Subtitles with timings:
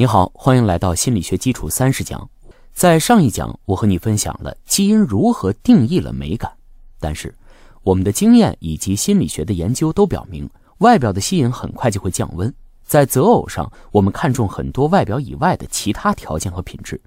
[0.00, 2.30] 你好，欢迎来到心理学基础三十讲。
[2.72, 6.52] 在上一讲，我和你分享了基因如何定义了美感，
[7.00, 7.34] 但是
[7.82, 10.48] 我们的经验以及心理学的研究都表明，
[10.78, 12.54] 外表的吸引很快就会降温。
[12.84, 17.00] 在择偶上，我们看重很多外表以外的其他条件和品质。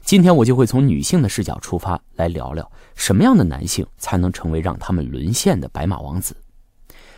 [0.00, 6.34] 今天我就会从女性的视角出发，来聊聊什么样的男性才能成为让他们沦陷的白马王子。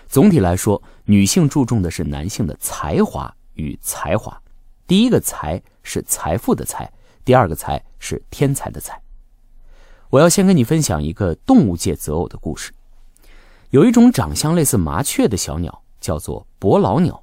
[0.09, 4.37] 总体来说，女性注重的是男性的才华与才华。
[4.87, 6.89] 第一个财是财富的财，
[7.25, 9.01] 第二个财是天才的才。
[10.11, 12.73] 我要先跟你分享一个动物界择偶的故事。
[13.71, 17.21] 有一种长相类似麻雀的小鸟，叫做伯劳鸟。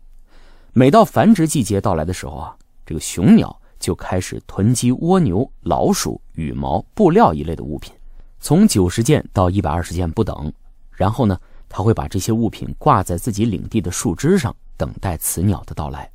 [0.73, 7.93] 每到繁殖季节到来的时候啊，这个雄鸟就开始囤积蜗牛、老鼠、羽毛、布料一类的物品，
[8.41, 10.51] 从九十件到一百二十件不等。
[10.91, 11.39] 然后呢，
[11.69, 16.09] 他会把这些物品挂在自己领地的树枝上，等待雌鸟的到来。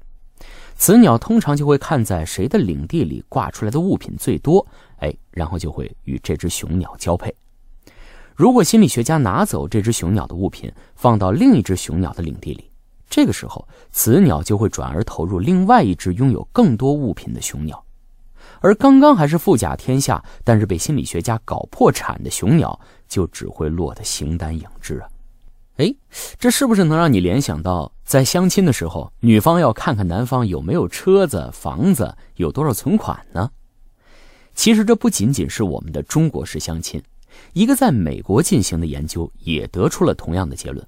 [0.79, 4.65] 雌鸟通常就会看在谁的领地里挂出来的物品最多，
[4.99, 7.35] 哎，然后就会与这只雄鸟交配。
[8.37, 12.71] 如果心理学家拿走这只雄鸟的物品，放到另一只雄鸟的领地里，
[13.11, 17.85] 这个时候雌鸟就会转而投入另外一只拥有更多物品的雄鸟，
[18.61, 25.09] 而刚刚还是富甲天下，但是被心理学家搞破产的雄鸟，就只会落得形单影只啊。
[25.79, 25.95] 哎，
[26.41, 33.49] 这是不是能让你联想到，在相亲的时候，女方要看看男方有没有车子、房子，有多少存款呢？
[34.55, 37.01] 其实这不仅仅是我们的中国式相亲，
[37.53, 40.85] 一个在美国进行的研究也得出了同样的结论。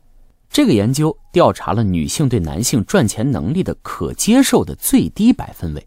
[0.51, 5.87] 这个研究调查了女性对男性赚钱能力的可接受的最低百分位，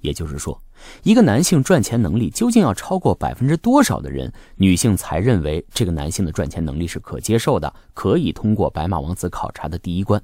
[0.00, 0.58] 也就是说。
[1.02, 10.20] 一个男性赚钱能力究竟要超过百分之多少的人，女性才认为这个男性的赚钱能力是可接受的，可以通过白马王子考察的第一关？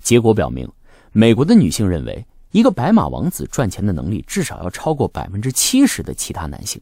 [0.00, 0.68] 结果表明，
[1.12, 6.80] 美国的女性认为一个白马王子赚钱的能力至少要超过百分之七十的其他男性。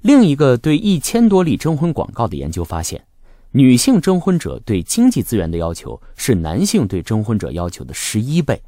[0.00, 3.04] 另一个对一千多例征婚广告的研究发现，
[3.52, 8.62] 女性征婚者对经济资源的要求是男性对征婚者要求的十一倍。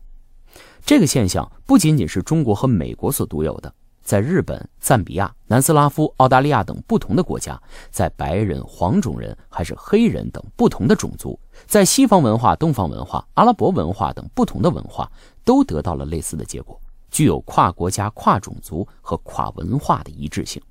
[0.86, 3.74] 这个现象不仅仅是中国和美国所独有的，
[4.04, 7.60] 在日本、赞比亚、南斯拉夫、澳大利亚等不同的国家，
[7.90, 11.36] 在白人、黄种人还是黑人等不同的种族，
[11.66, 15.10] 在西方文化、东方文化、阿拉伯文化等不同的文化，
[15.42, 16.80] 都得到了类似的结果，
[17.10, 20.62] 具有跨国家、跨种族和跨文化的一致性。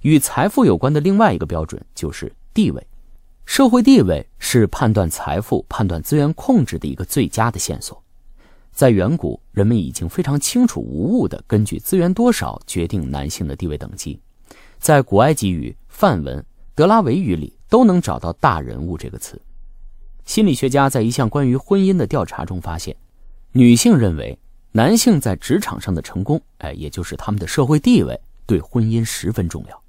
[0.00, 2.84] 与财富有关的另外一个标准就是地位，
[3.46, 8.02] 社会地位是判断财富、判断资源控制的一个最佳的线索。
[8.74, 14.20] 在远古，人们已经非常清楚无误地根据资源多少决定男性的地位等级。
[14.80, 19.40] 在古埃及语、梵文、德拉维语里都能找到“大人物”这个词。
[20.24, 22.96] 心理学家在一项关于婚姻的调查中发现，
[23.52, 24.36] 女性认为
[24.72, 29.82] 男性在职场上的成功，哎，也就是他们的社会地位，对婚姻十分重要。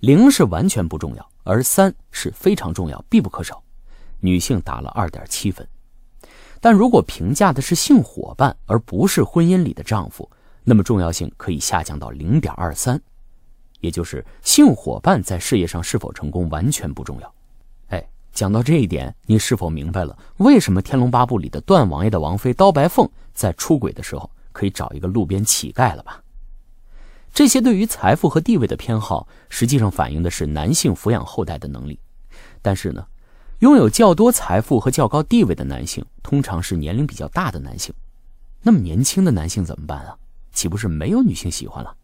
[0.00, 3.62] 零是完全不重要，而三是非常重要，必不可少。
[4.18, 5.66] 女性打了二点七分。
[6.64, 10.26] 但如果评价的是性伙伴，而不是婚姻里的丈夫，
[10.62, 12.98] 那么重要性可以下降到零点二三，
[13.80, 17.34] 也就是性伙伴在事业上是否成功完全不重要。
[17.88, 18.02] 哎，
[18.32, 26.18] 讲到这一点，你是否明白了为什么《天龙八部》里的段王爷的王妃刀白凤在出轨的时候可以找一个路边乞丐了吧？
[27.34, 32.00] 这些对于财富和地位的偏好，实际上反映的是男性抚养后代的能力。
[32.62, 33.06] 但是呢？
[33.60, 37.94] 拥有较多财富和较高地位的男性，通常是年龄比较大的男性。
[38.62, 40.16] 那么年轻的男性怎么办啊？
[40.52, 41.94] 岂不是没有女性喜欢了？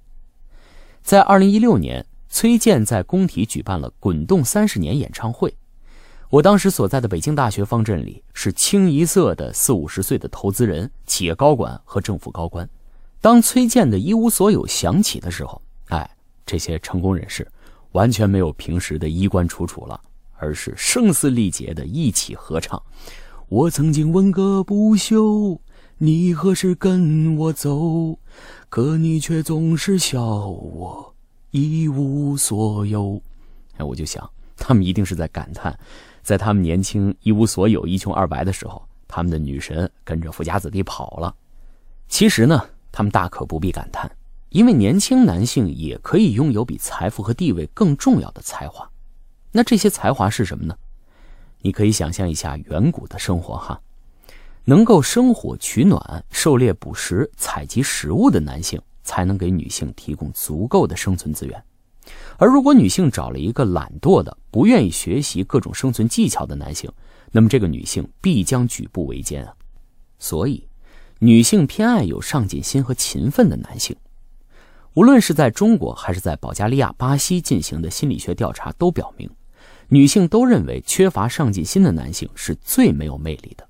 [1.02, 5.54] 在二零一六年，崔健在工体举办了《滚动三十年》演唱会。
[6.28, 12.68] 我当时所在的北京大学方阵里，是清一色的四五十岁的投资人、企业高管和政府高官。
[13.20, 16.08] 当崔健的一无所有响起的时候，哎，
[16.46, 17.46] 这些成功人士
[17.92, 20.00] 完全没有平时的衣冠楚楚了。
[20.40, 22.82] 而是声嘶力竭的一起合唱。
[23.48, 25.60] 我曾经问个不休，
[25.98, 28.18] 你何时跟我走？
[28.68, 31.14] 可你却总是笑我
[31.50, 33.20] 一无所有。
[33.76, 35.78] 哎，我就想，他们一定是在感叹，
[36.22, 41.34] 在他们年轻一无所有、一穷二白的时候，他们的女神跟着富家子弟跑了。
[42.08, 44.10] 其实呢，他们大可不必感叹，
[44.50, 48.88] 因为年轻男性也可以拥有比财富和地位更重要的才华。
[49.52, 50.76] 那这些才华是什么呢？
[51.62, 53.80] 你可以想象一下远古的生活哈，
[54.64, 61.62] 能够生火取暖、狩猎捕食、采集食物的男性，才能给女性提供足够的生存资源。
[62.38, 66.90] 而如果女性找了一个懒惰的、不愿意学习各种生存技巧的男性，
[67.30, 69.52] 那么这个女性必将举步维艰啊。
[70.18, 70.66] 所以，
[71.18, 73.94] 女性偏爱有上进心和勤奋的男性。
[74.94, 79.30] 无论是在中国还是在保加利亚、巴西进行的心理学调查都表明，
[79.92, 83.66] 女性都认为缺乏上进心的男性是最没有魅力的。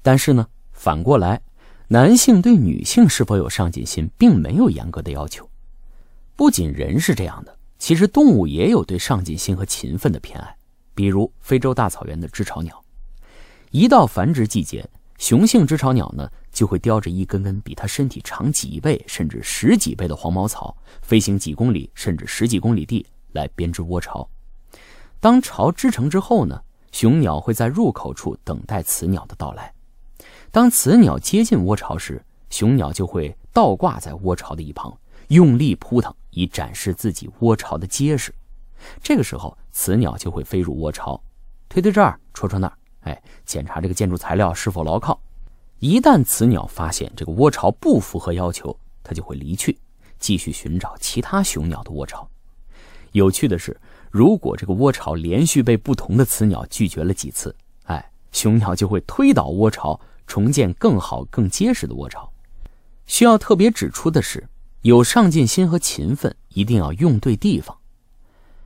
[0.00, 1.42] 但是呢，反过来，
[1.88, 5.48] 男性对女性是否有上进心并没有严格的要求。
[6.34, 10.56] 不仅人是这样的，其实动物也有对上进心和勤奋的偏爱。
[10.94, 12.82] 比如非洲大草原的知巢鸟，
[13.70, 14.88] 一到繁殖季节，
[15.18, 24.26] 雄性知巢鸟呢就会叼着一根根比它身体长几倍甚至十几倍的黄毛草，飞行几公里甚至十几公里地来编织窝巢。
[25.20, 26.62] 当巢织成之后呢，
[26.92, 29.72] 雄鸟会在入口处等待雌鸟的到来。
[30.50, 34.96] 当雌鸟接近窝巢时，雄鸟就会倒挂在窝巢的一旁，
[35.28, 38.32] 用力扑腾，以展示自己窝巢的结实。
[39.02, 41.20] 这个时候，雌鸟就会飞入窝巢，
[41.68, 45.20] 推推这儿，戳戳那儿，哎，检查这个建筑材料是否牢靠。
[45.80, 49.78] 一旦雌鸟发现这个窝巢不符合要求，它就会离去，
[50.18, 52.28] 继续寻找其他雄鸟的窝巢。
[53.12, 53.78] 有趣的是，
[54.10, 62.30] 如果这个窝巢连续被不同的雌鸟拒绝了几次，哎，雄鸟就会推倒窝巢，重建更好、更结实的窝巢。
[63.06, 64.48] 需要特别指出的是，
[64.82, 67.76] 有上进心和勤奋一定要用对地方。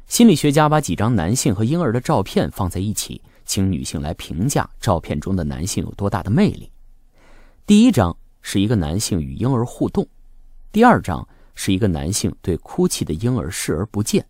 [0.06, 6.70] 心理学家把几张男性和婴儿的照片放在一起，请女性来评价照片中的男性有多大的魅力。
[7.66, 10.06] 第一张是一个男性与婴儿互动，
[10.70, 14.26] 第二张是一个男性对哭泣的婴儿视而不见，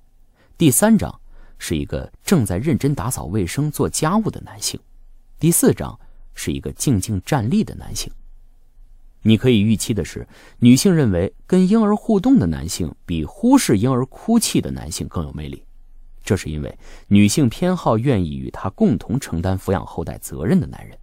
[0.63, 1.13] 第三张
[1.59, 4.79] 是一个正在认真打扫卫生做家务的男性，
[5.41, 5.99] 第四张
[6.35, 8.13] 是一个静静站立的男性。
[9.23, 10.25] 你可以预期的是，
[10.61, 15.65] 女性认为跟婴儿互动的男性比忽视婴儿哭泣的男性更有魅力。
[16.23, 20.97] 这是因为女性偏好愿意与他共同承担抚养后代责任的男人，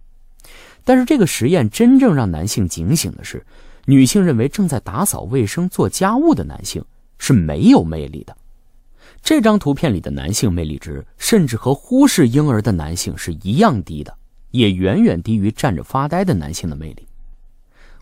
[0.84, 3.44] 但是这个实验真正让男性警醒的是，
[3.84, 6.82] 女性认为正在打扫卫生做家务的男性
[7.18, 8.34] 是没有魅力的。
[9.22, 14.16] 这张图片里的男性魅力值甚至和忽视婴儿的男性是一样低的，
[14.50, 17.06] 也远远低于站着发呆的男性的魅力。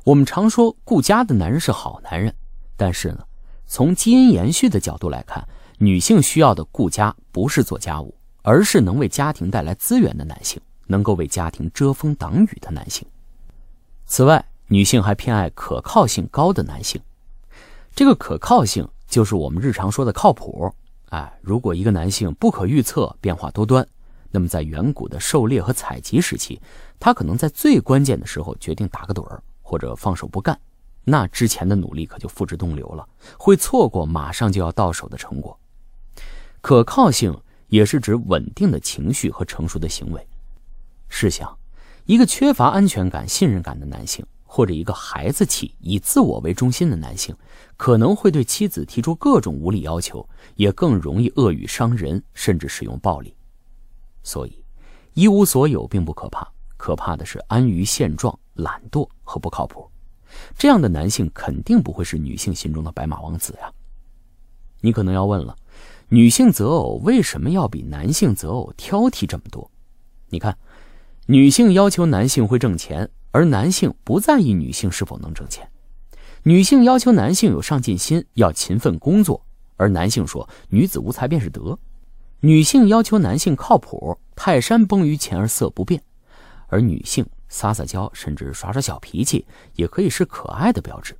[0.05, 2.35] 我们常说顾家的男人是好男人，
[2.77, 3.25] 但是呢，
[3.67, 5.47] 从基因延续的角度来看。
[5.81, 8.13] 女性需要的顾家不是做家务，
[8.43, 13.07] 而是能为家庭带来资源的男性，能够为家庭遮风挡雨的男性。
[14.05, 17.01] 此外，女性还偏爱可靠性高的男性。
[17.95, 20.69] 这个可靠性就是我们日常说的靠谱。
[21.11, 23.87] 哎，如果一个男性不可预测、变化多端，
[24.31, 26.61] 那么在远古的狩猎和采集时期，
[27.01, 30.59] 他可能在最关键的时候决定打个盹儿或者放手不干，
[31.05, 33.09] 那之前的努力可就付之东流了，
[33.39, 35.59] 会错过马上就要到手的成果。
[36.61, 37.35] 可靠性
[37.69, 40.29] 也是指稳定的情绪和成熟的行为。
[41.09, 41.57] 试想，
[42.05, 47.37] 一个缺乏安全感、信任感的男性，或者一个孩子气、以自我为中心的男性，
[47.77, 53.35] 可能会对妻子提出各种无理要求，也更容易恶语伤人，甚至使用暴力。
[54.23, 54.65] 所以，
[55.13, 59.87] 一无所有并不可怕，可怕的是安于现状、懒惰和不靠谱。
[60.57, 63.71] 这样的男性肯定不会是女性心中的白马王子呀。
[64.81, 65.55] 你可能要问了。
[66.11, 69.71] 女性择偶为什么要比男性择偶挑剔这么多？
[70.31, 70.57] 你看，
[71.27, 75.65] 女性要求男性会挣钱，而男性不在意女性是否能挣钱；
[76.43, 81.79] 女性要求男性有上进心，要勤奋工作，而男性说女子无才便是德；
[82.41, 86.03] 女性要求男性靠谱，泰山崩于前而色不变，
[86.67, 91.17] 而女性撒撒娇，甚至耍耍小脾气，也可以是可爱的标志。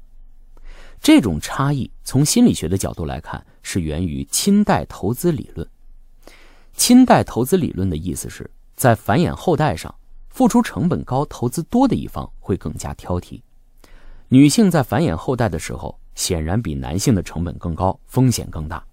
[1.01, 5.65] 这种差异，从心理学的角度来看，是源于亲代投资理论。
[6.75, 9.95] 亲代投资理论的意思是在繁衍后代上，
[10.39, 13.43] 付出成本高、投资多的一方会更加挑剔。
[14.29, 18.87] 女性在繁衍后代的时候，显然比男性的成本更高，风险更大。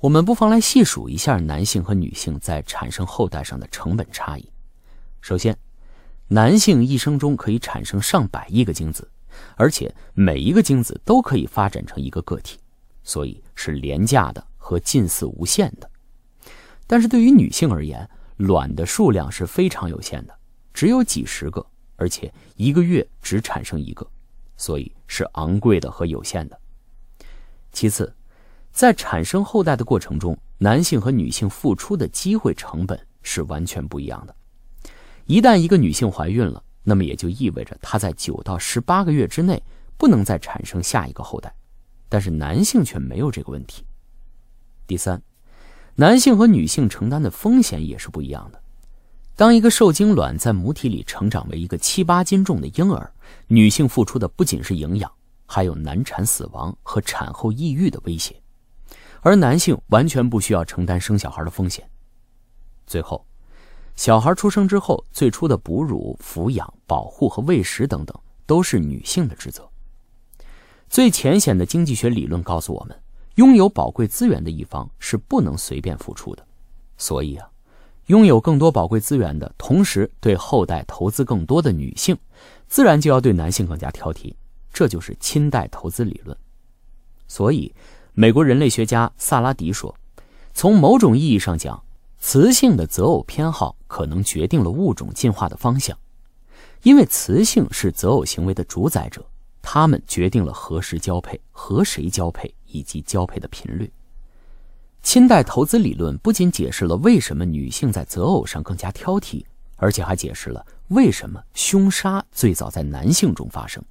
[0.00, 4.46] 我们不妨来细数一下男性和女性在产生后代上的成本差异。
[5.22, 5.56] 首先，
[6.26, 9.10] 男性一生中可以产生上百亿个精子。
[9.56, 12.58] 而且每一个精子都可以发展成一个个体，
[13.02, 15.90] 所以是廉价的和近似无限的。
[16.86, 18.06] 但是对于女性而言，
[18.36, 20.37] 卵的数量是非常有限的，
[20.78, 21.66] 只有几十个，
[21.96, 24.08] 而且一个月只产生一个，
[24.56, 26.56] 所以是昂贵的和有限的。
[27.72, 28.14] 其次，
[28.70, 34.32] 在产生后代的过程中，男性和女性付出的机会成本是完全不一样的。
[35.26, 39.60] 一旦一个女性怀孕了，那么也就意味着她在九到十八个月之内
[39.96, 41.52] 不能再产生下一个后代，
[42.08, 43.84] 但是男性却没有这个问题。
[44.86, 45.20] 第三，
[45.96, 48.62] 男性和女性承担的风险也是不一样的。
[49.38, 53.08] 当一个受精卵在母体里成长为一个七八斤重的婴儿，
[53.46, 55.08] 女性付出的不仅是营养，
[55.46, 58.34] 还有难产死亡和产后抑郁的威胁，
[59.20, 61.88] 而男性完全不需要承担生小孩的风险。
[62.84, 63.24] 最后，
[63.94, 69.70] 小孩出生之后，最初的哺乳、抚养、保护和喂食等等，都是女性的职责。
[70.88, 73.00] 最浅显的经济学理论告诉我们，
[73.36, 76.44] 拥有宝贵资源的一方是不能随便付出的。
[76.96, 77.48] 所以啊，
[78.08, 82.16] 拥有更多宝贵资源的同时对后代投资更多的女性，
[82.66, 84.34] 自然就要对男性更加挑剔。
[84.72, 86.36] 这就是亲代投资理论。
[87.26, 87.74] 所以，
[88.14, 89.94] 美国人类学家萨拉迪说
[90.54, 91.82] ：“从某种意义上讲，
[92.18, 95.98] 雌性的择偶偏好可能决定了物种进化的方向，
[96.82, 99.26] 因为雌性是择偶行为的主宰者，
[99.60, 103.92] 他们决定了何时交配、和谁交配以及交配的频率。”
[105.02, 109.44] 亲代投资理论不仅解释了为什么女性在择偶上更加挑剔，
[109.76, 113.82] 而且还解释了为什么凶杀最早在男性中发生。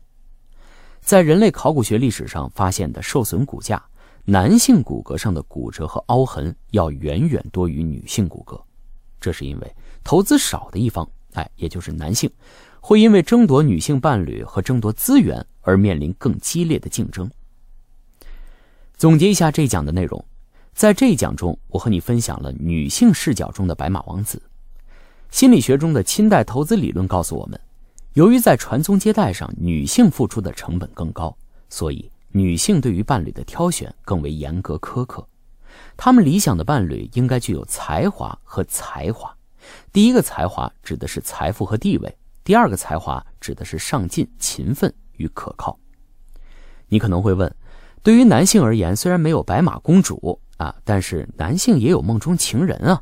[1.02, 3.84] 在人类考古学历史上发现的受损骨架，
[4.26, 8.62] 男性骨骼上的骨折和凹痕要远远多于女性骨骼，
[9.20, 12.30] 这是因为投资少的一方，哎，也就是男性，
[12.80, 17.32] 会因为争夺女性伴侣和争夺资源而面临更激烈的竞争。
[18.98, 20.24] 总结一下这一讲的内容。
[20.78, 24.40] 在这一讲中，我和你分享了女性视角中的白马王子。
[25.32, 27.60] 心理学中的亲代投资理论告诉我们，
[28.14, 31.36] 由于在传宗接代上女性付出的成本更高，
[31.68, 35.28] 所以女性对于伴侣的挑选更为严格苛刻。
[35.98, 39.36] 她们理想的伴侣应该具有才华和才华。
[39.92, 45.76] 第一个才华指的是财富和地位，第二个才华指的是上进、勤奋与可靠。
[46.88, 47.52] 你可能会问，
[48.04, 50.40] 对于男性而言，虽然没有白马公主。
[50.58, 50.76] 啊！
[50.84, 53.02] 但是男性也有梦中情人啊。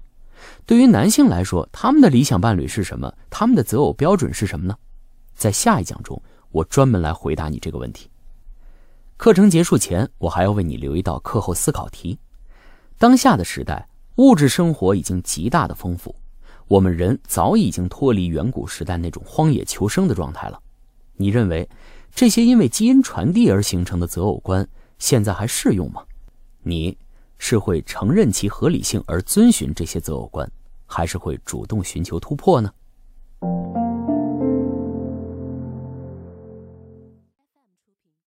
[0.65, 3.11] 对于男性来说，他们的理想伴侣是什么？
[3.29, 4.75] 他们的择偶标准是什么呢？
[5.33, 6.21] 在下一讲中，
[6.51, 8.09] 我专门来回答你这个问题。
[9.17, 12.19] 课程结束前，我还要为你留一道课后思考题：
[12.97, 16.13] 当下的时代，物质生活已经极大的丰富，
[16.67, 20.59] 我们人早已经脱离远古时代那种荒野求生的状态了。
[21.15, 21.67] 你认为
[22.13, 24.67] 这些因为基因传递而形成的择偶观，
[24.99, 26.03] 现在还适用吗？
[26.61, 26.97] 你？
[27.47, 30.51] 是会承认其合理性而遵循这些择偶观，
[30.87, 32.71] 还是会主动寻求突破呢？